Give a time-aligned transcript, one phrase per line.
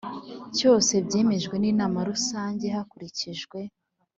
[0.57, 3.57] cyose byemejwe n Inama Rusange hakurikijwe